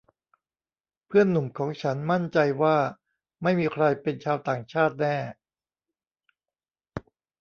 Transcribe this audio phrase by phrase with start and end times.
[1.07, 2.77] เพื่อนหนุ่มของฉันมั่นใจว่า
[3.43, 5.15] ไม่มีใครเป็นชาวต่างชาติแน่